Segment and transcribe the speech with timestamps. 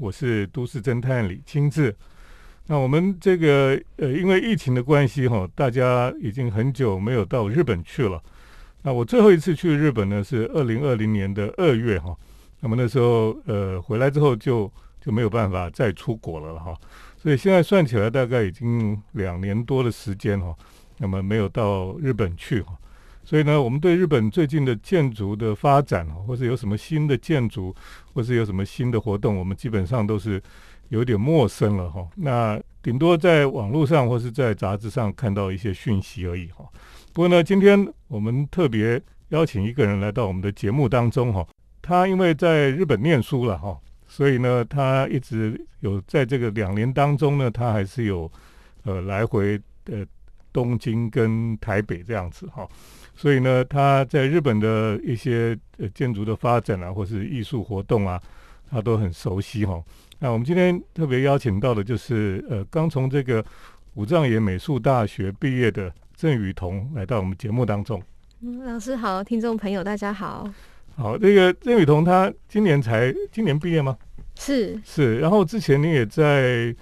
[0.00, 1.94] 我是都市侦探李清志。
[2.68, 8.18] 那我们这个呃，因为疫情的关系哈，大家已经很久没有到日本去了。
[8.80, 12.16] 那我最后一次去日本呢，是二零二零年的二月哈。
[12.60, 16.74] 那么那时候呃回来之后就就没有办法再出国了哈。
[17.18, 20.56] 所以现在算起来大概已经两年多的时间哈。
[20.96, 22.74] 那么没有到日本去哈。
[23.30, 27.72] 所以呢，我们对日本最近的建筑的发展，或是有什么新的建筑，
[28.12, 30.42] 或是有什么新的活动，我们基本上都是
[30.88, 32.04] 有点陌生了哈。
[32.16, 36.68] 那顶多在网络上或是在杂志上看到一些讯息而已哈。
[37.12, 41.46] 不过呢，今天我们特别邀请一个人来到我们的节目当中哈。
[41.80, 48.28] 他因为在日本念书了哈，所以呢，他一直有在这个两年当中呢，他还是有
[48.82, 50.04] 呃来回呃
[50.52, 52.68] 东京跟台北这样子哈。
[53.14, 58.20] 所以呢，他在日本的一些呃建筑的发展啊，或是艺术活动啊，
[58.70, 59.82] 他都很熟悉哈。
[60.18, 63.44] 那我们今天特别邀请到的就是呃刚从这个
[63.94, 68.02] 武藏野美术大学毕业的郑雨桐来到我们节目当中。
[68.40, 70.48] 嗯，老师好，听众朋友大家好。
[70.96, 73.96] 好，那个郑雨桐他今年才今年毕业吗？
[74.38, 76.74] 是是，然后之前你也在。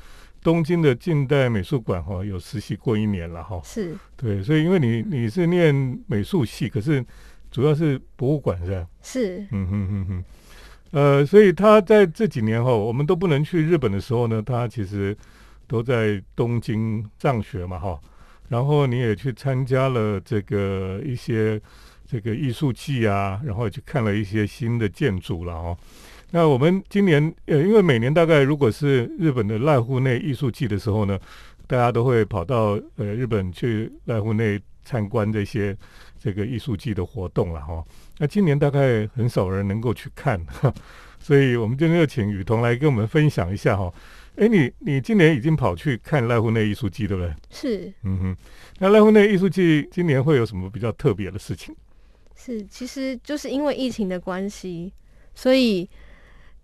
[0.43, 3.97] 东京的近代美术馆哈有实习过一年了哈，是。
[4.17, 5.75] 对，所以因为你你是念
[6.07, 7.05] 美术系，可是
[7.51, 8.87] 主要是博物馆是吧？
[9.03, 10.25] 是，嗯哼哼哼，
[10.93, 15.17] 呃，所以他在这几年哈，我们都不能去日本的时候呢，他其实
[15.67, 18.01] 都在东京上学嘛哈，
[18.49, 21.61] 然后你也去参加了这个一些
[22.07, 25.77] 这个艺术季啊，然后去看了一些新的建筑了哈。
[26.31, 31.19] 那我们今年呃，因为每年大概如果是日本的濑户内艺术季的时候呢，
[31.67, 35.75] 大家都会跑到呃日本去濑户内参观这些
[36.19, 37.83] 这个艺术季的活动了哈。
[38.19, 40.39] 那今年大概很少人能够去看，
[41.19, 43.91] 所以我们今天就请雨桐来跟我们分享一下哈。
[44.37, 47.33] 哎，你你今年已经跑去看濑户内艺术季对不对？
[47.49, 48.37] 是，嗯哼。
[48.81, 51.75] 那濑户内艺术季今年会有什么比较特别的事情？
[52.37, 54.93] 是，其实就是因为疫情的关系，
[55.35, 55.89] 所以。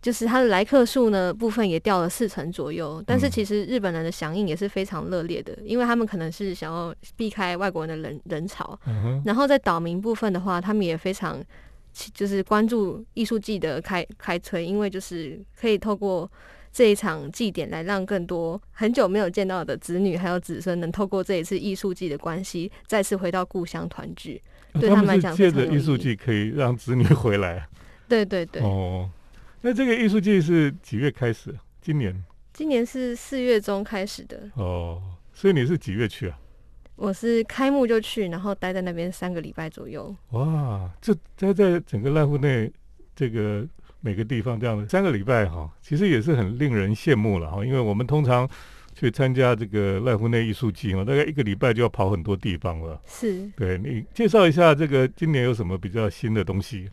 [0.04, 8.78] 就是它的来客数呢部分也掉了四成左右，但是其实日本人的响应也是非常热烈的，因为他们可能是想要避开外国人的人人潮。
[9.24, 11.42] 然后在岛民部分的话，他们也非常
[12.12, 16.30] 就是关注艺术季的开开催，因为就是可以透过
[16.70, 24.38] 这一场祭典来让更多很久没有见到的子女还有子孙能透过这一次艺术季的关系再次回到故乡团聚。
[24.78, 27.66] 对他们来讲，借着艺术季可以让子女回来。
[28.06, 28.60] 对对对。
[28.60, 29.08] 哦。
[29.64, 31.58] 那这个艺术季是几月开始？
[31.80, 32.14] 今年？
[32.52, 34.38] 今年是四月中开始的。
[34.56, 35.00] 哦，
[35.32, 36.38] 所以你是几月去啊？
[36.96, 40.14] 我是开幕就去，然后待在那边三个礼拜左右。
[40.32, 42.70] 哇，这待在整个赖户内
[43.16, 43.66] 这个
[44.02, 47.64] 每个地方这样的三个礼拜哈，其实也是很令人羡慕了哈。
[47.64, 48.46] 因为我们通常
[48.94, 53.00] 去参加这个赖户内艺术季嘛，大概一个礼拜就要跑很多地方了。
[53.06, 56.90] 是，对你介绍一下这个今年有什么比较新的东西？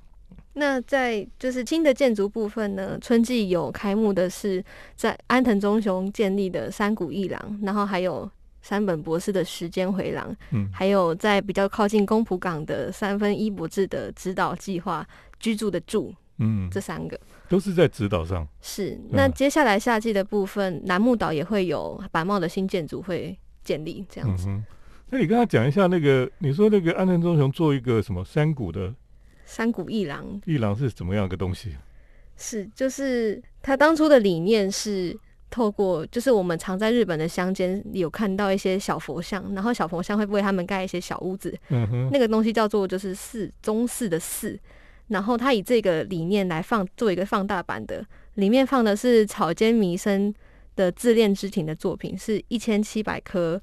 [0.53, 4.63] 那在就是新的建筑部分呢，春季有开幕的是
[4.95, 8.29] 在安藤忠雄建立的山谷一郎，然后还有
[8.61, 15.07] 山本博士的时间回廊，嗯，还有在比较靠近宫浦港的三分一博志的指导计划
[15.39, 18.45] 居住的住，嗯，这三个都是在指导上。
[18.61, 24.47] 是，那接下来夏季的部分，楠木岛也会有板茂的新建筑会建立，这样子。
[25.09, 28.93] 那你跟他讲一下那个，你说那个安藤忠雄做一个什么山谷的？
[29.51, 31.75] 山谷一郎，一郎是怎么样一个东西？
[32.37, 35.13] 是，就是他当初的理念是
[35.49, 44.57] 透过，就是我们常在日本的乡间有看到一些小佛像，然后小佛像会为他们盖一些小屋子，嗯哼，那个东西叫做就是寺中寺的寺，
[45.09, 50.33] 然后他以这个理念来放做一个放大版的，里面放的是草间弥生
[50.77, 53.61] 的自恋之庭的作品，是一千七百颗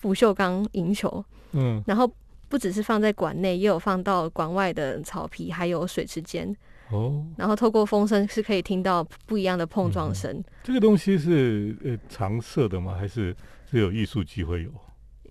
[0.00, 1.22] 不锈钢银球，
[1.52, 2.10] 嗯，然后。
[2.48, 6.56] 不只是放在馆内，也有放到馆外的草皮，还有水池间。
[6.90, 10.42] 哦，然后透过风声是可以听到不一样的碰撞声。
[10.62, 12.94] 这个东西是呃常设的吗？
[12.94, 13.34] 还是
[13.68, 14.70] 只有艺术机会有？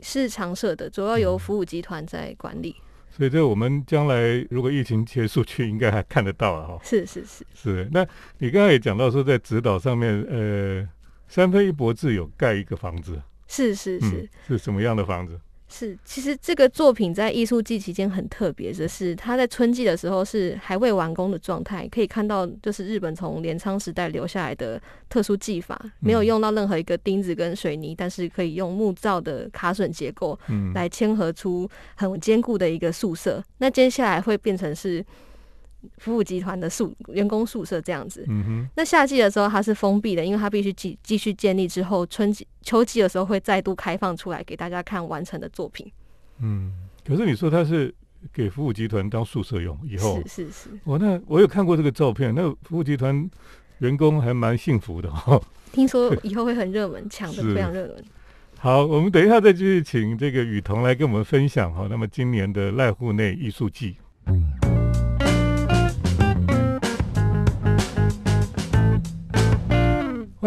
[0.02, 2.76] 是常设的，主要由服务集团在管理。
[3.10, 6.78] 所以这我们将来如果疫情结束去，应该还看得到了哈。
[6.84, 7.90] 是是是是。
[7.94, 8.06] 那
[8.40, 10.86] 你刚才也讲到说，在指导上面，呃，
[11.30, 13.22] 三分一博志有盖一个房子。
[13.48, 14.30] 是是是。
[14.46, 15.40] 是什么样的房子？
[15.68, 24.80] 是，其实这个作品在艺术季期间很特别的是，它在春季的时候是还未完工的状态，可以看到就是日本从镰仓时代留下来的
[25.10, 30.38] 特殊技法，没有用到任何一个钉子跟水泥，但是可以用木造的卡榫结构
[30.76, 33.44] 来嵌合出很坚固的一个宿舍。
[33.58, 35.04] 那接下来会变成是
[35.98, 38.26] 服务集团的宿员工宿舍这样子。
[38.28, 38.68] 嗯哼。
[38.76, 45.92] 那夏季的时候它是封闭的，因为它必须继继续建立之后，春季秋季的时候会再度开放出来给大家看完成的作品。
[46.40, 46.74] 嗯，
[47.08, 47.94] 可是你说它是
[48.34, 50.70] 给服务集团当宿舍用，以后是是是。
[50.84, 53.30] 我那我有看过这个照片，那服务集团
[53.80, 55.40] 员工还蛮幸福的哈。
[55.72, 58.04] 听说 以后会很热门，抢的非常热门。
[58.58, 61.86] 好，我们等一下再继续请这个雨桐来跟我们分享哈。
[61.90, 64.75] 那么今年的濑户内艺术季，欢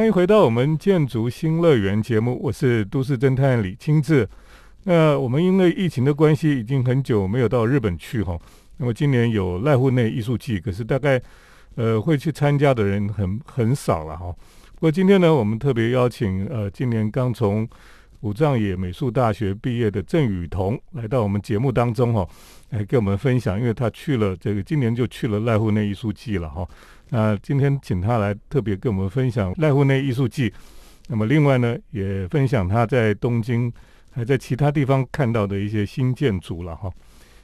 [0.09, 4.27] 迎回到我们建筑新乐园节目，我是都市侦探李清志。
[4.85, 8.39] 那我们因为疫情的关系，已经很久没有到日本去哈。
[8.79, 11.21] 那么今年有濑户内艺术季，可是大概
[11.75, 14.35] 呃会去参加的人很很少了哈。
[14.77, 17.69] 不过今天呢，我们特别邀请呃今年刚从
[18.21, 22.27] 武藏野美术大学毕业的郑雨桐来到我们节目当中哈，
[22.71, 26.67] 来跟我们分享，因为他去了这个今年就去了濑户内艺术季了哈。
[27.11, 30.53] 那今天请他来特别跟我们分享濑户内艺术季，
[31.09, 33.73] 那么另外呢也分享他在东京
[34.11, 36.91] 还在其他地方看到的一些新建筑了哈。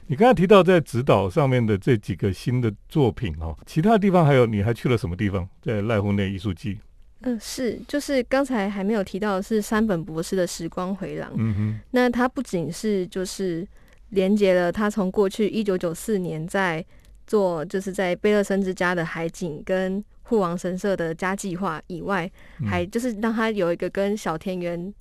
[0.07, 5.49] 你刚才提到在指导上面的这几个新的作品哈，其他地方还有你还去了什么地方？
[5.61, 6.77] 在濑户内艺术季？
[7.21, 11.31] 嗯，是，就是刚才还没有提到的是山本博士的时光回廊。
[11.37, 13.67] 嗯哼，那他不仅是就是
[14.09, 16.85] 连接了他从过去一九九四年在
[17.25, 22.29] 做就是在贝勒森之家的海景跟护王神社的家计划以外，
[22.65, 24.93] 还就是让他有一个跟小田园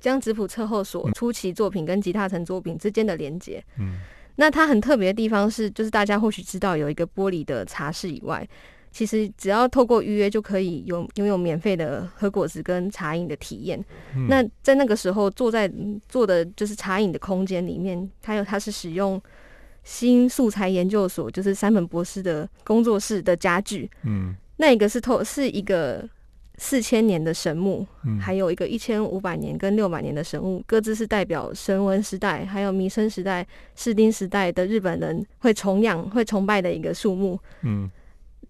[0.00, 3.64] 江直浦测后所初期作品跟吉他城作品之间的连接。
[3.78, 3.98] 嗯，
[4.36, 8.46] 那它很特别的地方是，就是大家或许知道有一个玻璃的茶室以外。
[8.90, 13.84] 其实只要透过预约就可以有拥有免费的喝果子跟茶饮的体验。
[14.28, 15.68] 那在那个时候坐在
[16.08, 19.20] 坐的就是茶饮的空间里面，还有它是使用
[19.84, 23.88] 新素材研究所，就是山本博士的工作室的家具。
[24.02, 26.08] 嗯，那一个是透是一个
[26.58, 27.86] 四千年的神木，
[28.20, 33.46] 还有一个一千五百年跟六百年的神木，各自是代表神文时代还有弥生时代、
[33.76, 37.38] 士丁时代的日本人会崇仰、会崇拜的一个树木。
[37.62, 37.90] 嗯。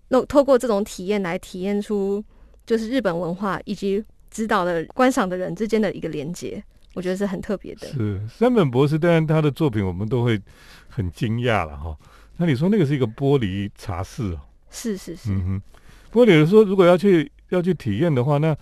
[0.09, 2.23] 那透过这种体验来体验出，
[2.67, 6.63] 就是日本文化以及指导的观赏的人之间的一个连接，
[6.95, 7.87] 我觉得是很特别的。
[7.89, 10.41] 是山本博士，当然他的作品我们都会
[10.89, 11.97] 很惊讶了哈。
[12.37, 14.41] 那你说那个是一个玻璃茶室哦？
[14.71, 15.31] 是是是。
[15.31, 15.63] 嗯哼。
[16.11, 18.57] 不过你说如果要去要去体验的话，那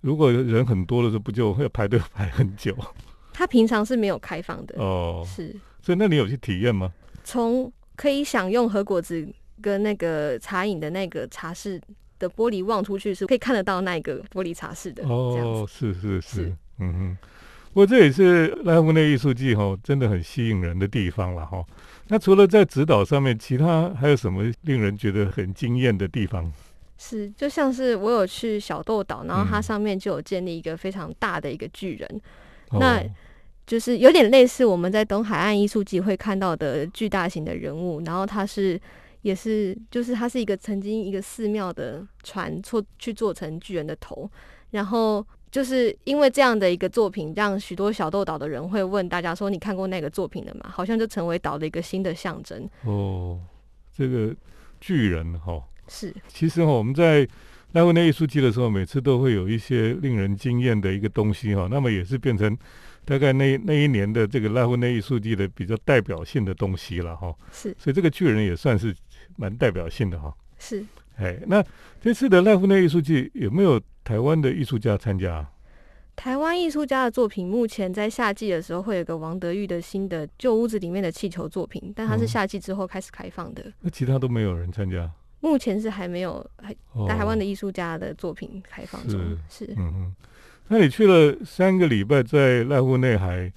[0.00, 2.76] 如果人很多的时候，不就会排队排很久？
[3.32, 5.22] 他平常是没有开放的哦。
[5.26, 5.54] 是。
[5.82, 6.92] 所以那你有去体验吗？
[7.22, 9.28] 从可以享用和果子。
[9.62, 11.80] 跟那个茶饮的那个茶室
[12.18, 15.06] 的玻璃望出去，是可以看得到那个玻璃茶室的。
[15.08, 17.18] 哦，是是是，嗯哼。
[17.74, 21.62] 不过这也是濑户内艺术季哈，真的很吸引人的地方了哈。
[22.08, 26.50] 那除了在指导上面，其他还有什么令人觉得很惊艳的地方？
[26.96, 32.20] 是，就像是我有去小豆岛，然后它上面就有建立一个非常大的一个巨人，
[32.78, 33.02] 那
[33.66, 38.80] 就是有点类似我们在东海岸艺术季会看到的巨大型的人物，然后它是。
[39.24, 44.30] 也是，就是它是一个曾经一个寺庙的船做去做成巨人的头，
[44.72, 52.68] 然后就是因为这样的一个作品，让许多小豆岛的人会问大家说：“你看过那个作品了吗？”好像就成为岛的一个新的象征。
[52.82, 53.38] 哦，
[53.96, 54.34] 这个
[54.80, 57.24] 巨人哈是，其实哈我们在
[57.72, 62.58] 濑户内艺术季的时候，每次都会有一些令人惊艳的一个东西哈，那么也是变成。
[63.04, 68.92] 大概那那一年的这个濑户内艺术季的比较代表性的东西了哈，是，所以这个巨人也算是
[69.36, 70.34] 蛮代表性的哈。
[70.58, 70.84] 是，
[71.16, 71.64] 哎，那
[72.02, 75.48] 这次的濑户内艺术季有没有台湾的艺术家参加？
[76.14, 83.64] 台湾艺术家的作品，目前在夏季的时候会有个王德玉的新的旧屋子里面的气球作品，但它是夏季之后开始开放的。
[83.80, 85.10] 那其他都没有人参加？
[85.40, 86.72] 目前是还没有，还
[87.08, 89.20] 台湾的艺术家的作品开放中。
[89.48, 90.14] 是，嗯嗯。
[90.68, 93.52] 那你去了三个礼拜，在濑户内海，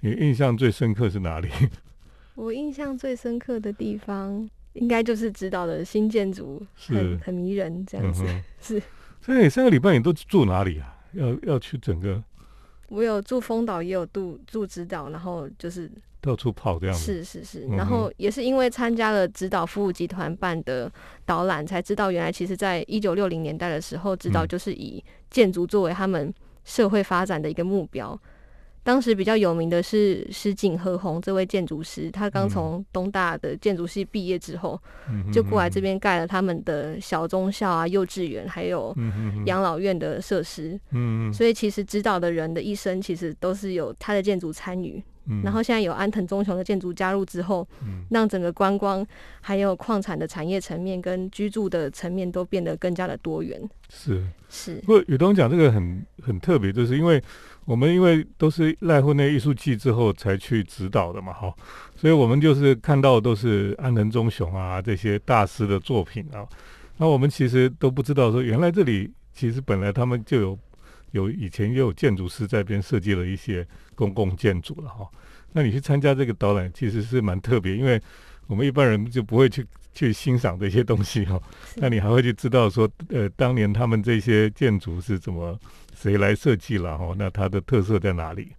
[0.00, 1.48] 你印象最深刻是哪里？
[2.34, 8.24] 我印象最深刻的地方，应该就是指导的新建筑，很很迷人，这样子
[8.60, 8.82] 是。
[9.20, 10.96] 所以你三个礼拜你都住哪里啊？
[11.12, 12.22] 要要去整个？
[12.88, 17.22] 我有住丰岛，也有住住指导，然后就是到处跑这样子。
[17.22, 20.90] 是是是，然后也是因为参加了指导服务集团办的
[21.24, 26.32] 导览，才知道原来其实在一九六零年代的时候，指导就是以建筑作为他们。
[26.62, 28.16] 社会发展的一个目标。
[28.82, 34.80] 当时比较有名的是石井和宏这位建筑师，他刚从东大的建筑系毕业之后，
[35.32, 38.94] 就过来这边盖了他们的小中校啊、幼稚园，还有
[39.46, 40.78] 养老院的设施。
[40.92, 45.02] 嗯所以其实指导的人的一生，其实都是有他的建筑参与。
[45.44, 47.68] 然后现在有安藤忠雄的建筑加入之后，
[48.08, 49.06] 让整个观光
[49.40, 53.60] 还有矿产的产业层面跟居住的层面都变得更加的多元。
[53.90, 57.22] 是是，不过宇东讲这个很很特别，就是因为
[57.70, 61.54] 我们因为都是赖户内艺术季之后才去指导的嘛，哈，
[61.94, 66.44] 所以我们就是看到都是安藤忠雄啊这些大师的作品啊，
[66.96, 70.58] 那我们其实都不知道说原来这里其实本来他们就有。
[71.12, 75.04] 有以前也有建筑师在边设计了一些公共建筑了哈，
[75.52, 78.00] 那你去参加这个导览其实是蛮特别，因为
[78.46, 81.42] 我们一般人就不会去去欣赏这些东西哦，
[81.76, 85.58] 那你还会去知道说，呃，当年他们这些建筑是怎么
[85.94, 88.52] 谁来设计了哦，那它的特色在哪里？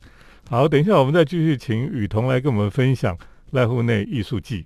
[0.50, 3.18] 好，等一下我们再继续请雨桐来跟我们分享
[3.52, 4.66] 濑户内艺术季。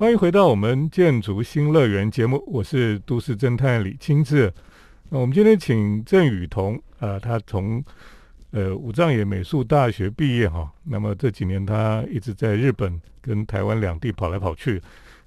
[0.00, 4.52] 欢迎回到我们建筑新乐园节目，我是都市侦探李清志。
[5.08, 7.80] 那我们今天请郑雨桐，呃，他从
[8.52, 14.80] 呃武藏野美术大学毕业哈，那么这几年他一直在日本跟台湾两地跑来跑去。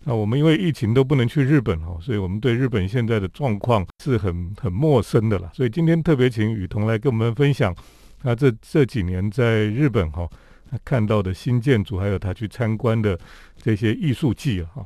[0.05, 5.51] 那我们因为疫情都不能去日本哈，所以我们对日本现在的状况是很很陌生的了。
[5.53, 7.75] 所以今天特别请雨桐来跟我们分享
[8.21, 10.29] 他这这几年在日本哈。
[10.67, 13.17] 他看到的新建筑，还有他去参观的
[13.55, 14.83] 这些艺术季，哈。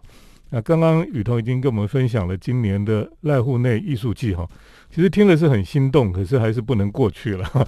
[0.49, 4.45] 那刚刚雨桐已经跟我们分享了今年的濑户内艺术季哈，
[4.89, 7.67] 其实听了是很心动，可是还是不能过去了。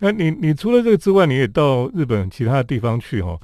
[0.00, 3.38] 那你你除了这个之外，你也到日本其他的地方去哈？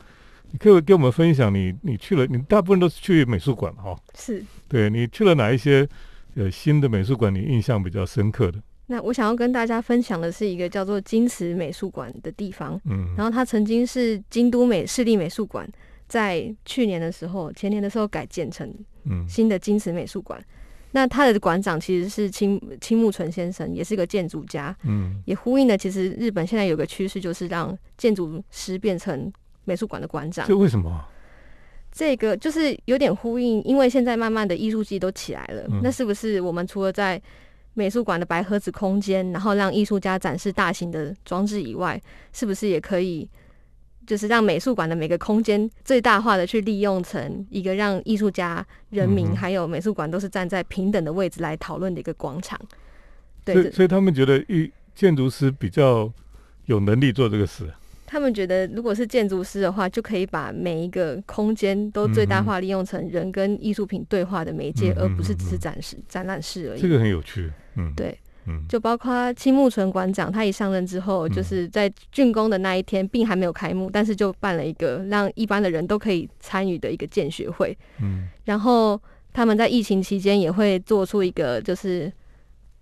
[0.52, 3.96] 你可以给我们分享你你去了，你大部分都是去美术馆哈？
[4.16, 5.88] 是，对你去了哪一些
[6.37, 8.62] 呃新的美术馆，你印象比较深刻的？
[8.87, 15.68] 那我想要跟大家分享的是一个叫做金池美术馆的地方，嗯，然后它曾经是京都美市立美术馆，
[16.06, 18.73] 在去年的时候、前年的时候改建成
[19.28, 20.40] 新的金池美术馆。
[20.96, 29.32] 那他的馆长其实是青青木纯先生，也是个建筑家，嗯，也呼应了其实日本现在有个趋势，就是让建筑师变成
[29.64, 30.46] 美术馆的馆长。
[30.46, 31.04] 这为什么？
[31.90, 37.20] 这个就是有点呼应，因为现在慢慢的艺术季都起来了，那是不是我们除了在
[37.72, 42.00] 美术馆的白盒子空间，然后让艺术家展示大型的装置以外，
[42.32, 43.28] 是不是也可以，
[44.06, 52.61] 就是让美术馆的每个空间最大化的去利用成一个让艺术家、人民还有美术馆都是站在平等的位置来讨论的一个广场？
[53.44, 56.11] 对，所以他们觉得一建筑师比较
[56.66, 57.68] 有能力做这个事。
[58.06, 66.80] 他们觉得，如果是建筑师的话，就可以把每一个空间都最大化利用成人跟艺术品对话的媒介，而不是只是展示展览室而已。
[66.80, 79.00] 这个很有趣，嗯，对，嗯，就包括青木纯馆长，他一上任之后，就是在竣工的那一天，并还没有开幕，但是就办了一个让一般的人都可以参与的一个建学会，嗯，然后
[79.32, 82.12] 他们在疫情期间也会做出一个就是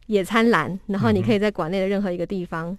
[0.06, 2.76] 野餐栏，然后你可以在馆内的任何一个地方。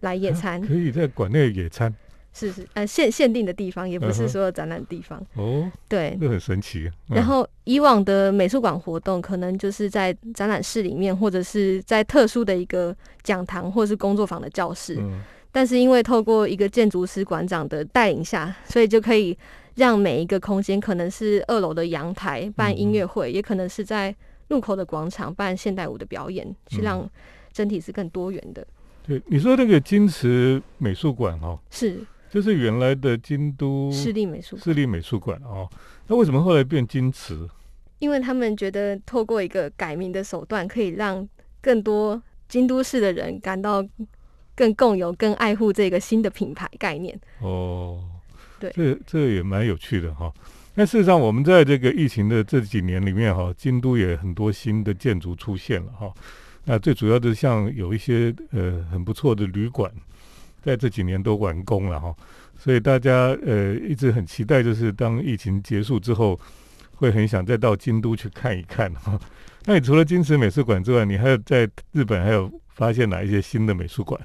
[0.00, 1.90] 来野餐，可以在馆内野餐，
[2.34, 5.70] 是是呃限限定的地方，也不是所有展览地方哦。
[5.88, 6.90] 对，那很神奇。
[7.06, 14.96] 然后以往的美术馆活动，可能就是在展览室里面，或者是在特殊的一个讲堂或者是工作坊的教室。
[14.98, 15.22] 嗯。
[15.52, 19.38] 但是因为透过一个建筑师馆长的带领下，所以就可以
[19.76, 24.12] 让每一个空间，可能是二楼的阳台办音乐会，也可能是在
[24.48, 27.08] 入口的广场办现代舞的表演，去让
[27.52, 28.66] 整体是更多元的。
[29.06, 32.00] 对，你说那个金池美术馆哦，是，
[32.34, 35.70] 就是原来的京都市立美术市立美术馆哦，
[36.08, 37.48] 那为什么后来变金池？
[38.00, 41.26] 因为他们觉得透过一个改名的手段，可以让
[41.60, 43.86] 更多京都市的人感到
[44.56, 47.16] 更共有、更爱护这个新的品牌概念。
[47.38, 48.02] 哦，
[48.58, 50.32] 对，这这也蛮有趣的哈。
[50.74, 56.12] 那事实上，我们在这个疫情的这几年里面哈，京都也很多新的建筑出现了哈。
[56.64, 59.88] 那最主要的，像有一些呃很不错的旅馆，
[60.64, 62.14] 在这几年都完工了哈，
[62.56, 66.40] 所以大家呃一直很期待，就是当疫情结束之后，
[66.94, 69.20] 会很想再到京都去看一看哈。
[69.66, 74.20] 那你除了金池美术馆之外，你还有在日本还有发现哪一些新的美术馆？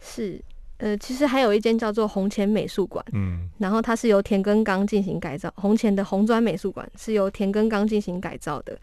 [0.00, 0.42] 是，
[0.78, 8.78] 呃，其实还有一间叫做红前美术馆，嗯，然后它是由田根刚进行改造，红前的红砖美术馆是由田根刚进行改造的。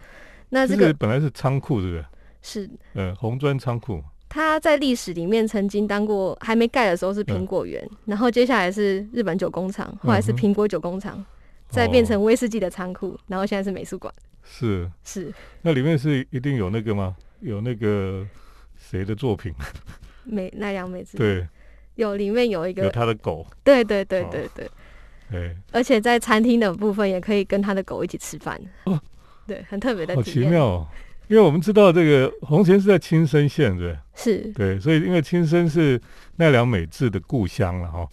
[0.49, 2.05] 那这个本来是仓库，是不是？
[2.41, 11.23] 是，呃，红砖仓库，它在历史里面曾经当过，还没盖的时候是苹果园，然后接下来是日本酒工厂，后来是苹果酒工厂，
[11.69, 14.13] 再变成威士忌的仓库，然后现在是美术馆。
[14.43, 17.15] 是是，那里面是一定有那个吗？
[17.41, 18.25] 有那个
[18.77, 19.53] 谁的作品？
[20.23, 21.17] 美奈良美智。
[21.17, 21.47] 对，
[21.95, 23.45] 有里面有一个有他的狗。
[23.63, 24.69] 对对对对对。
[25.31, 28.59] 哎，而且在餐厅的部分也可以跟他的狗一起吃饭。
[28.85, 28.99] 哦，
[29.45, 30.49] 对，很特别的体验。
[30.49, 30.87] 好奇妙。
[31.27, 36.01] 因为我们知道这个红前是在青森县，对是，对，所以因为青森是
[36.37, 38.07] 奈良美智的故乡了哈，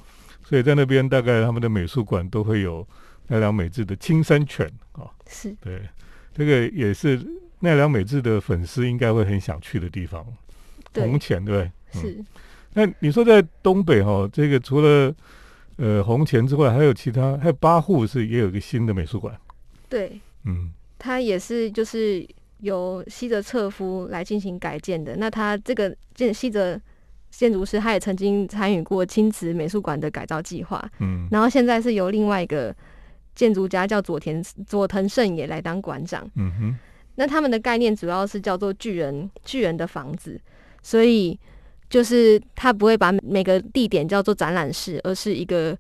[0.45, 2.87] 所以在那边大概他们的美术馆都会有
[3.29, 5.09] 奈良美智的青山犬啊。
[5.27, 5.81] 是，对，
[6.35, 7.21] 这个也是
[7.61, 10.27] 奈良美智的粉丝应该会很想去的地方。
[10.95, 12.23] 红前对，是。
[12.73, 15.15] 那你说在东北哈，这个除了
[15.77, 19.35] 呃红前之外，还有其他，还有八户是也有一个新的美术馆。
[19.89, 22.27] 对，嗯，它也是就是
[22.65, 25.17] 由西泽彻夫来进行改建的。
[25.17, 26.81] 那他这个建西泽
[27.31, 30.83] 建筑师，他也曾经参与过青瓷美术馆的改造计划。
[30.99, 32.75] 嗯，然后现在是由另外一个
[33.35, 36.29] 建筑家叫佐田佐藤胜也来当馆长。
[36.37, 36.77] 嗯哼，
[37.15, 40.41] 那他们的概念主要是叫做巨人巨人的房子，
[40.83, 41.39] 所以。
[41.91, 45.79] 就是他不会把每个地点叫做展览室，而是一个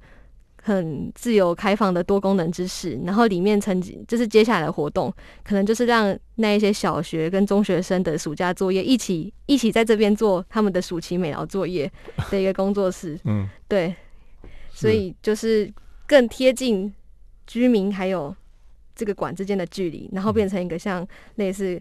[0.64, 2.98] 很自由开放的多功能知识。
[3.04, 5.12] 然后里面曾经就是接下来的活动，
[5.44, 11.90] 可能就是让那一些小学跟中学生的暑假作业一起一起在这边做他们的暑期美劳作业
[12.30, 13.20] 的一个工作室。
[13.24, 13.94] 嗯，对，
[14.70, 15.70] 所以就是
[16.06, 16.92] 更贴近
[17.46, 18.34] 居民还有
[18.96, 21.80] 这个馆之间的距离，然后变成一个像类似。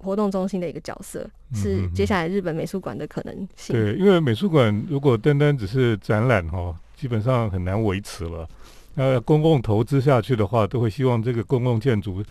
[0.00, 3.74] 活动中心的一个角色是接下来日本美术馆的可能性。
[3.74, 8.48] 对，因为美术馆如果单单只是展览哈，基本上很难维持了。
[8.94, 12.22] 那公共投资下去的话，都会希望这个公共建筑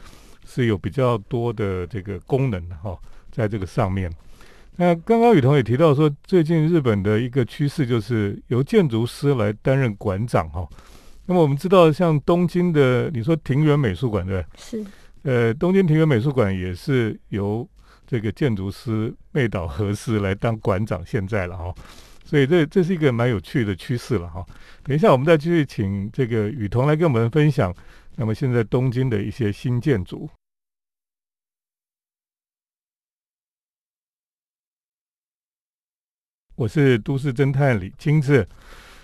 [0.45, 2.97] 是有比较多的这个功能哈，
[3.31, 4.11] 在这个上面。
[4.75, 10.67] 那刚刚雨桐也提到说，最近日本的一个趋势就是由建筑师来担任馆长哈。
[11.25, 14.85] 那么我们知道，像东京的你说庭园美术馆对是。
[15.23, 17.67] 呃，东京庭园美术馆也是由
[18.05, 21.73] 这个建筑师妹岛和世来当馆长，现在了哈，
[22.27, 24.45] 所以这这是一个蛮有趣的趋势了哈。
[24.83, 27.73] 等一下我们再继续请这个雨桐来跟我们分享，
[28.17, 30.29] 那么现在东京的一些新建筑。
[36.55, 38.45] 我是都市侦探李金志。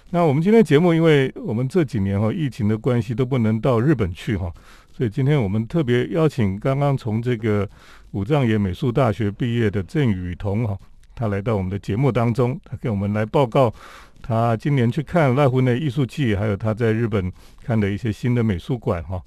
[0.10, 4.54] 那我们今天节目，因为我们这几年哈疫情的关系都不能到日本去哈。
[4.92, 7.68] 所以今天我们特别邀请刚刚从这个
[8.12, 10.78] 武藏野美术大学毕业的郑雨桐哈，
[11.16, 13.74] 他来到我们的节目当中，他给我们来报告
[14.22, 17.32] 他今年去看濑户内艺术季，还有他在日本
[17.64, 19.22] 看的一些新的美术馆哈。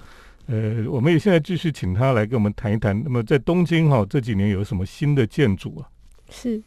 [0.46, 3.02] 呃，我们也现在继续请他来跟我们谈一谈。
[3.02, 5.88] 那么在东京哈这几年有什么新的建筑啊？
[6.30, 6.62] 是，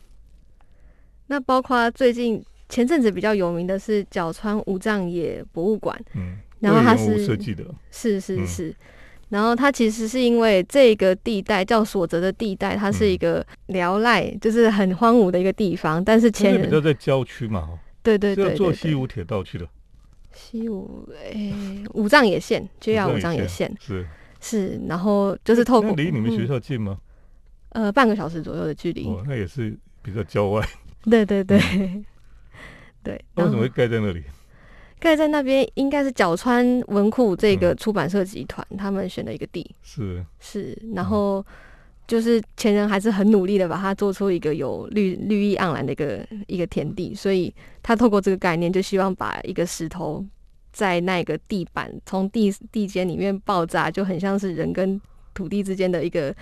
[1.28, 6.00] 那包括最近前阵子比较有名的是角川武藏野博物馆。
[6.14, 6.38] 嗯。
[6.60, 8.76] 然后他是设计的，是是是，
[9.30, 16.04] 然后它其实是因为这个地带叫索泽的地带，它是一个辽赖，就是很荒芜的一个地方。
[16.04, 19.68] 但是前人比较在郊区嘛，对对对，坐西武铁道去的。
[20.34, 21.54] 西武诶，
[21.94, 24.06] 五藏野线，JR 五藏野线是
[24.40, 26.98] 是，然后就是透过离你们学校近吗？
[27.70, 29.06] 呃，半个小时左右的距离。
[29.06, 30.68] 哦，那也是比较郊外。
[31.04, 31.60] 对对对
[33.04, 33.14] 对。
[33.36, 34.24] 为什么会盖在那里？
[35.00, 40.26] 盖在那边应该是角川文库这个出版社集团他们选的一个地，是。
[40.40, 41.46] 是，然后
[42.06, 50.26] 就是前人还是很努力的把它做出一个有绿绿意盎然的一个一个田地，所以他透过这个概念，就希望把一个石头
[50.74, 55.00] 在那个地板从地地间里面爆炸，就很像是人跟
[55.34, 56.36] 土地之间的一个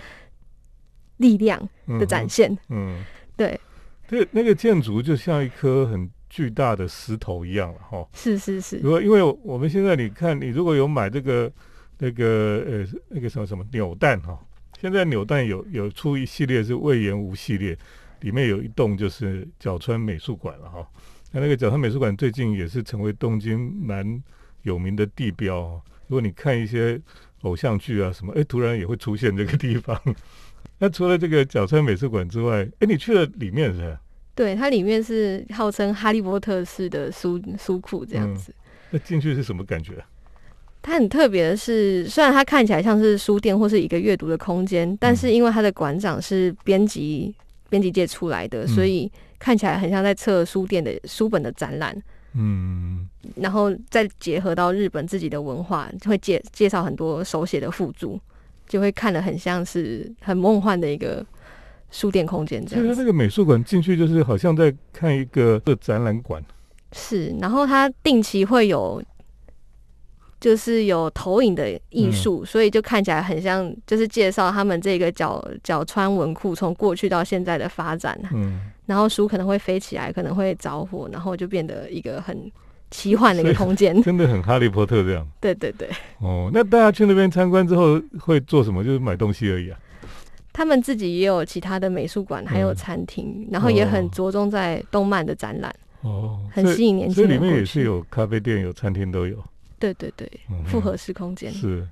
[1.17, 1.61] 力量
[1.99, 2.57] 的展现。
[2.69, 3.03] 嗯，
[3.35, 3.59] 对，
[4.07, 6.09] 对，那个建筑就像一颗很。
[6.29, 8.77] 巨大的石头一样了哈，是是是。
[8.79, 11.51] 如果因为我们现在你看，你如果有买这个
[11.99, 14.37] 那个呃那个什么什么扭蛋哈，
[14.79, 17.77] 现在扭蛋有有出一系列是魏延吴系列，
[18.21, 20.87] 里面有一栋就是角川美术馆了哈。
[21.31, 24.21] 那那个角川美术馆最近也是成为东京蛮
[24.63, 25.81] 有名的地标。
[26.07, 27.01] 如果你看一些
[27.41, 29.99] 偶像剧啊什么，哎，突然也会出现这个地方。
[30.79, 33.97] 那除了这个角川美术馆之外，哎，你去了里面是？
[34.37, 38.53] 对，它里面是号称哈利波特式的书书库这样子。
[38.91, 39.93] 那进去是什么感觉？
[40.83, 47.33] 它很特别的是，虽然它看起来像是书店或是一个阅读的空间，但是因为它的馆长是编辑
[47.67, 51.99] 编辑界出来的，所以看起来很像在测书店的书本的展览。
[52.35, 58.21] 嗯，然后再结合到日本自己的文化，会介介绍很多手写的附注，
[58.67, 61.25] 就会看得很像是很梦幻的一个。
[61.89, 66.43] 书店空间这样，就是那个美术馆进去就是好像在看一个展览馆。
[66.93, 69.03] 是，然后它定期会有，
[70.39, 78.17] 就是有投影的艺术，所以就看起来很像，就是介绍他们这个角角川文库从过去到现在的发展。
[78.33, 82.49] 嗯，然后书可能会飞起来，可能会着火，然后就变得一个很
[82.89, 85.27] 奇幻的一个空间， 真的很哈利波特这样。
[85.41, 85.89] 对对对。
[86.19, 88.81] 哦，那大家去那边参观之后会做什么？
[88.81, 89.77] 就是买东西而已啊。
[90.57, 95.71] 他们自己也有其他的美术馆，还有餐厅，然后也很着重在动漫的展览。
[96.01, 97.29] 哦，很吸引年轻人。
[97.29, 99.37] 这里面也是有咖啡店、有餐厅都有。
[99.77, 100.27] 对对对，
[100.65, 101.87] 复合式空间是。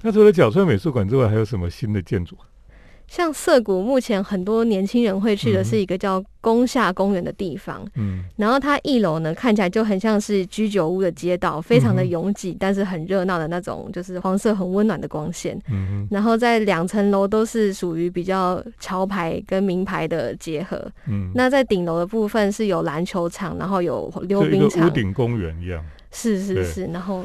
[0.00, 2.38] 那除了角川美术馆之外，还有什么新的建筑？
[3.06, 7.86] 像涩谷，目前很多年轻人会去的是一个叫宫下公园的地方。
[7.96, 15.56] 嗯，然后它一楼呢，看起来就很像是居酒屋的街道，非常的拥挤，但是很热闹的那种，就是黄色很温暖的光线。
[15.70, 20.90] 嗯然后在两层楼都是属于比较潮牌跟名牌的结合。
[21.06, 25.84] 嗯，那在顶楼的部分是有篮球场，然后有溜冰场，屋顶公园一样。
[26.10, 27.24] 是是是，然后。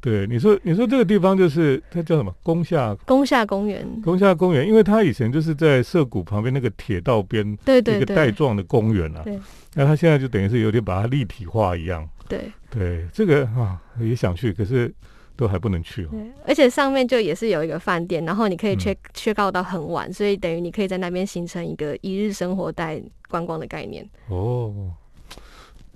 [0.00, 2.34] 对，你说你说这个地方就是它叫什么？
[2.42, 3.86] 宫下宫下公园。
[4.02, 9.22] 宫下公园，因为它以前就是在涩谷旁边那个铁道边，对对一个带状的公园啊。
[9.22, 9.38] 对。
[9.74, 12.08] 那它现在就等于是有点把它立体化一样。
[12.28, 12.50] 对。
[12.70, 14.90] 对，这个啊也想去，可是
[15.36, 16.08] 都还不能去哦。
[16.12, 24.08] 对，而且上面就也是有一个饭店，然后你可以缺缺告到很晚，所以等于你可以在那边形成一个一日生活带观光的概念。
[24.28, 24.92] 哦。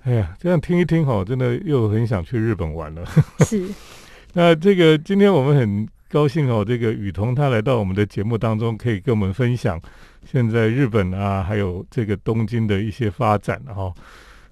[0.05, 3.03] 哎呀，这样听一听哈，真的又很想去日本玩了。
[3.43, 3.67] 是，
[4.33, 9.81] 那这个今天我们很高兴哦，这个雨桐他来到我们的节目当中，可以跟我们分享
[10.23, 13.91] 现在日本啊，还有这个东京的一些发展哈。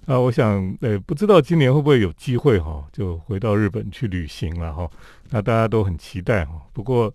[0.06, 4.90] 啊，我想呃，不知道今年会不会有机会哈，就回到日本去旅行了哈。
[5.30, 6.54] 那大家都很期待哈。
[6.72, 7.14] 不过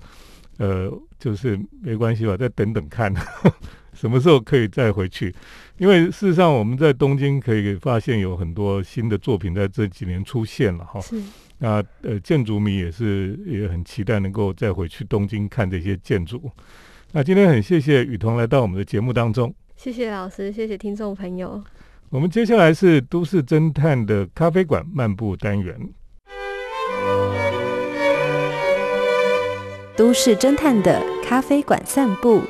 [0.60, 3.14] 呃，就是没关系吧，再等等看。
[3.94, 5.36] 什么时候可以再回去？
[5.80, 11.00] 因为事实上，我们在东京可以发现有很多新的作品在这几年出现了哈。
[11.00, 11.20] 是。
[11.58, 16.52] 那呃，建筑迷也是也很期待能够再回去东京看这些建筑。
[17.14, 19.54] 那今天很谢谢雨桐来到我们的节目当中。
[19.76, 21.64] 谢谢老师，谢谢听众朋友。
[22.10, 25.78] 我们接下来是都市侦探的咖啡馆漫步单元。
[29.96, 32.42] 都市侦探的咖啡馆散步。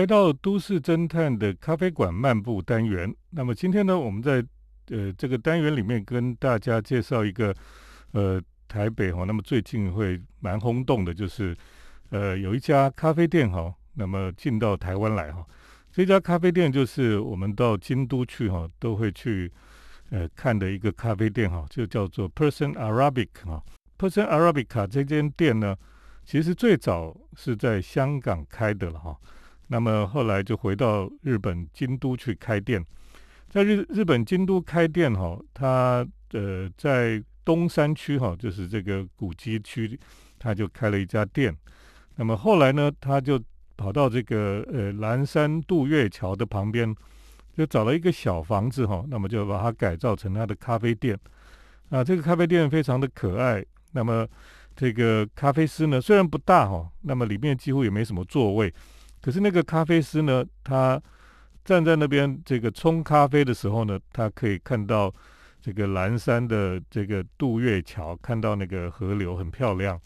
[0.00, 3.14] 来到都市侦探的咖啡馆漫步单元。
[3.28, 4.42] 那么今天呢，我们在
[4.88, 7.54] 呃这个单元里面跟大家介绍一个
[8.12, 11.54] 呃台北哈，那么最近会蛮轰动的，就是
[12.08, 15.46] 呃有一家咖啡店哈，那么进到台湾来哈。
[15.92, 19.52] 这家咖啡店就是我们到京都去哈，都会去
[20.08, 23.62] 呃看的一个咖啡店哈，就叫做 Person Arabic 哈。
[23.98, 25.76] Person Arabica 这间店呢，
[26.24, 29.14] 其实最早是在香港开的了哈。
[29.72, 32.84] 那么后来就回到日本京都去开店，
[33.48, 39.96] 在日日本京都开店哈，他呃在东山区哈，就是这个古迹区，
[40.40, 41.56] 他就开了一家店。
[42.16, 43.40] 那么后来呢，他就
[43.76, 46.92] 跑到这个呃蓝山渡月桥的旁边，
[47.56, 51.16] 就找了一个小房子哈，那么就把它改造成他的咖啡店。
[51.90, 53.64] 啊，这个咖啡店非常的可爱。
[53.92, 54.26] 那么
[54.74, 58.74] 这个咖啡师呢，虽然不大哈，那么里面几乎也没什么座位。
[59.22, 61.00] 可是那个咖啡师呢，他
[61.62, 65.14] 站在那边这个冲咖啡的时候呢，他可以看到
[65.60, 70.00] 这个蓝山的这个渡月桥，看到那个河流很漂亮，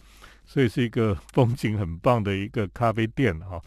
[0.44, 3.62] 所以是一个风景很棒的一个咖啡店哈。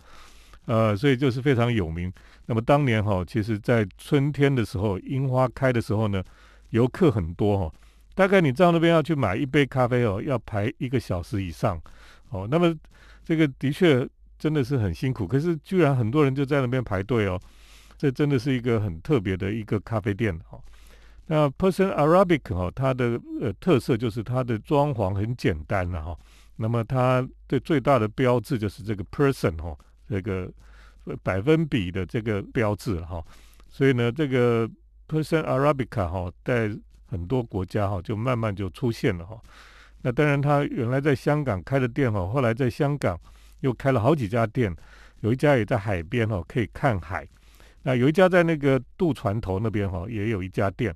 [0.66, 2.12] 呃，所以就是非常有名。
[2.46, 6.22] 那么当年哈，其实在春天的时候，樱花开的时候呢，
[6.72, 7.74] 游客很多哈。
[8.14, 11.82] 大概你到那边要去买一杯咖啡哦，要排一个小时以上
[12.32, 12.46] 哦。
[12.52, 12.76] 那么
[13.24, 14.06] 这个的确。
[14.38, 17.40] 真的是很辛苦，可是居然很多人就在那边排队哦，
[17.98, 20.60] 这真的是一个很特别的一个咖啡店哈。
[21.26, 26.18] 那 Person Arabic 哈，它的呃特色就是它的装潢很简单了哈。
[26.56, 29.76] 那么它的最大的标志就是这个 Person 哈，
[30.08, 30.50] 这个
[31.24, 33.24] 百分比的这个标志哈。
[33.70, 34.70] 所以呢，这个
[35.08, 36.72] Person Arabica 哈，在
[37.08, 39.42] 很多国家哈就慢慢就出现了哈。
[40.04, 43.20] 那当然，它原来在香港开的店哈，后来在香港。
[43.62, 44.76] 又开了好几家店，
[45.22, 47.28] 有一家也在海边哦，可以看海。
[47.84, 50.94] 那有一家在那个渡船头那边哈，也有一家店。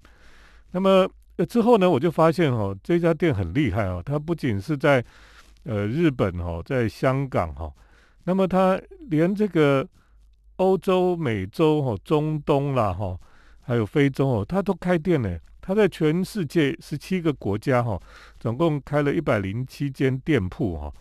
[0.72, 5.04] 那么呃之后呢，我就发现哈，这家店很厉害哦，它不仅是在
[5.64, 7.72] 呃日本哈，在香港哈，
[8.26, 9.88] 那么它连这个
[10.58, 13.18] 欧洲、美洲哈、中东啦哈，
[13.62, 15.38] 还有非洲哦，它都开店呢。
[15.64, 17.98] 它在全世界十七个国家哈，
[18.40, 20.92] 总共开了一百零七间店铺哈。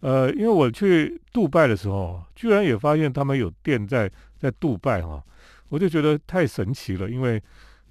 [0.00, 5.22] 呃，因为我去杜拜的时候，居然也发现他们有店在在杜拜哈，
[5.68, 7.10] 我就觉得太神奇了。
[7.10, 7.42] 因为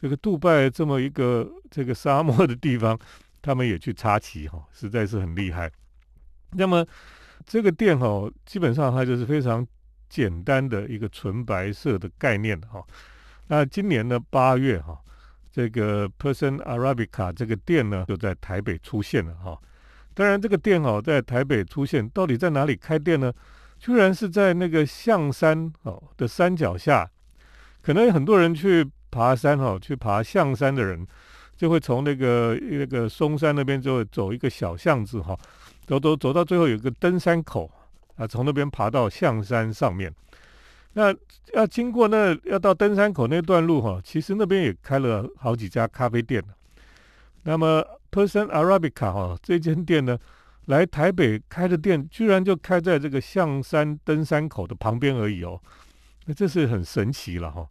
[0.02, 2.98] 这个杜拜这么一个这个沙漠的地方，
[3.42, 5.70] 他们也去插旗哈，实在是很厉害。
[6.52, 6.86] 那么
[7.46, 9.68] 这个店哈，基本上它就是非常
[10.08, 12.82] 简单的一个纯白色的概念哈。
[13.48, 14.98] 那今年的八月哈，
[15.52, 19.60] 这个 Person Arabica 这个店呢，就在台北出现了哈。
[20.18, 23.32] 当然，这个店哦，在台北出现，到底在哪里开店呢？
[23.78, 27.08] 居然是在那个象山哦的山脚下。
[27.84, 31.06] 可能很多人去爬山哈，去爬象山的人，
[31.56, 35.38] 就会从那个那个嵩山那边就会走一个小巷子哈，
[35.86, 37.70] 走走走到最后有一个登山口
[38.16, 40.12] 啊，从那边爬到象山上面。
[40.94, 41.16] 那
[41.54, 46.44] 要经过那要到登山口那段路哈，其实那边也开了好几家咖啡店
[47.48, 47.82] 那么
[48.12, 50.20] Person Arabica 哈这间店呢，
[50.66, 55.58] 来台北开的店，居然就开在这个象山登山口的旁边而已哦。
[56.26, 57.66] 那这是很神奇了哈。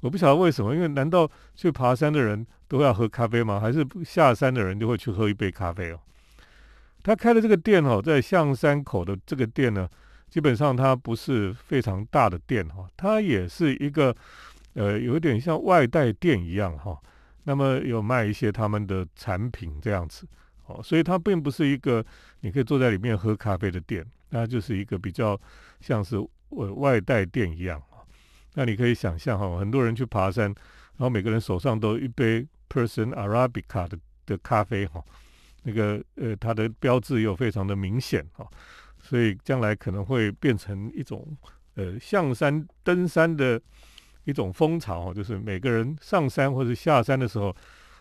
[0.00, 3.60] 我不晓得为什么，因为难道去爬山的人都要喝咖啡吗？
[3.60, 6.00] 还是下山的人就会去喝一杯咖啡哦？
[7.04, 9.88] 他开的这个店哦，在象山口的这个店呢。
[10.28, 14.14] 基本上它不是非常大的店哈，它也是一个
[14.74, 16.96] 呃有点像外带店一样哈。
[17.50, 20.24] 那么有卖一些他们的产品这样子
[20.66, 22.04] 哦，所以它并不是一个
[22.42, 25.36] 你可以坐在里面喝咖啡的店，那就是一个比较
[25.80, 26.16] 像是
[26.50, 27.82] 外外带店一样
[28.54, 35.04] 那你可以想象哈，很多人去爬山，然后每个人手上都一杯 Person Arabica 的的咖啡哈，
[35.64, 38.48] 那个呃它的标志又非常的明显哈。
[39.00, 41.36] 所以将来可能会变成一种
[41.74, 43.60] 呃象山登山的
[44.24, 47.54] 一种风潮就是每个人上山或者下山的时候，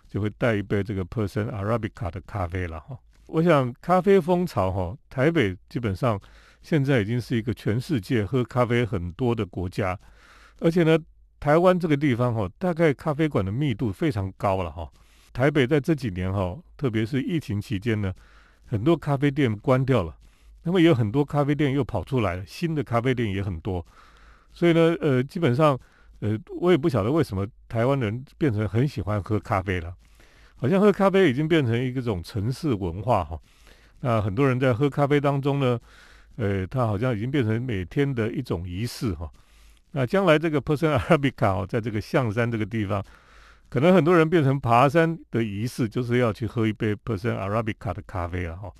[0.08, 2.97] 就会带一杯这个 Person Arabica 的咖啡了哈。
[3.27, 6.19] 我想咖啡风潮哈，台北基本上
[6.62, 9.97] 现在已经是一个全世界喝咖啡很多的国家，
[10.60, 10.97] 而且呢，
[11.39, 14.89] 台湾这个地方哈，大概咖啡馆的密度非常高了哈。
[15.32, 18.12] 台北在这几年哈，特别是疫情期间呢，
[18.65, 20.15] 很多咖啡店关掉了。
[20.63, 23.86] 那么也有很多咖啡店又跑出来了，新的咖啡店也很多，
[24.51, 25.79] 所以呢，呃，基本上，
[26.19, 29.93] 呃，我也不晓得为什么台湾人变成很喜欢喝咖啡了，
[30.55, 33.39] 好像喝咖啡已经变成一个种城市文化哈。
[34.01, 35.79] 那很多人在喝咖啡当中呢，
[36.38, 39.29] 呃，它好像已经变成每天的一种仪式哈。
[39.91, 43.03] 那将来这个 Person Arabica 哦，在这个象山这个地方，
[43.69, 48.71] 可能很多人变成爬山的仪式，就是要去喝一杯 Person Arabica 的咖啡了哈。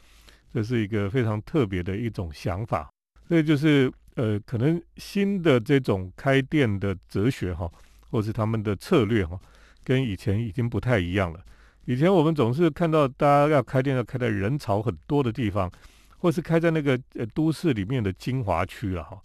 [0.54, 2.90] 这是一个非常特别的一种想法，
[3.30, 7.72] 所以就是呃，可能新的这种开店的哲学哈，
[8.10, 9.40] 或是他们的策略哈，
[9.84, 11.40] 跟以前已经不太一样了。
[11.86, 15.72] 以前我们总是看到大家要开店要开在人潮很多的地方，
[16.18, 19.22] 或是开在那个呃都市里面的精华区了哈。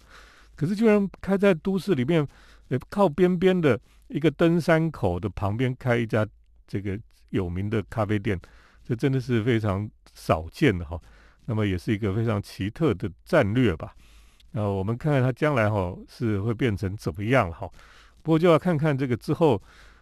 [0.55, 2.27] 可是居然开在都市里面
[2.69, 6.27] 呃靠边边的一个登山口的旁边开一家
[6.69, 6.97] 这个
[7.31, 8.39] 有名的咖啡店，
[8.87, 11.01] 这真的是非常少见的哈。
[11.47, 13.95] 那么也是一个非常奇特的战略吧。
[14.53, 17.69] 那我们看看它将来哈是会变成怎么样哈。
[18.23, 19.61] 不过就要看看这个之后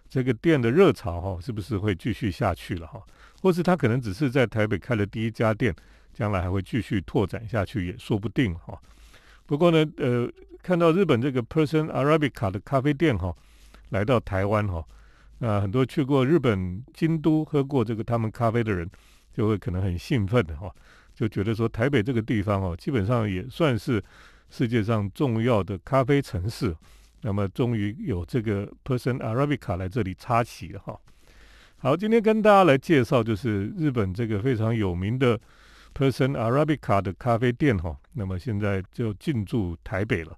[0.09, 3.03] 这个店的热潮哈是不是会继续下去了哈，
[3.41, 5.75] 或是它可能只是在台北开了第一家店，
[6.13, 8.79] 将来还会继续拓展下去也说不定哈。
[9.47, 10.31] 不过呢，呃，
[10.63, 13.35] 看到日本这个 Person Arabica 的咖啡店哈
[13.89, 14.85] 来到台湾哈，
[15.39, 18.89] 那很多去过日本京都喝过这个他们咖啡的人
[19.33, 20.71] 就会可能很兴奋的哈。
[21.14, 24.03] 就觉得说台北这个地方哦，基本上也算是
[24.51, 26.75] 世界上重要的咖啡城市。
[27.20, 30.98] 那么终于有这个 Person Arabica 来这里插旗了哈。
[31.77, 35.38] 好，今天跟大家来介绍就是日本这个非常有名的
[35.94, 37.96] Person Arabica 的咖啡店哈。
[38.14, 40.37] 那么现在就进驻台北了。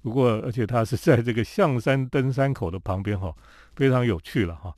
[0.00, 3.34] 不过而且它是在这个象山登山口的旁边哈，
[3.74, 4.72] 非常有趣了哈。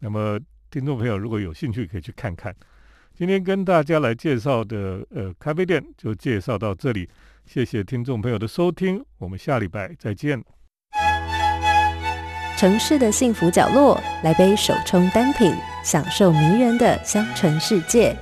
[0.00, 0.38] 那么
[0.70, 2.54] 听众朋友如果有兴趣可以去看看。
[3.22, 7.08] 今天跟大家来介绍的呃咖啡店就介绍到这里，
[7.46, 10.42] 谢谢听众朋友的收听，我们下礼拜再见。
[12.56, 15.54] 城市的幸福角落，来杯手冲单品，
[15.84, 18.16] 享受迷人的香醇世界。